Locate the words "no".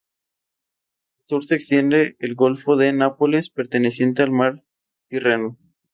1.29-1.37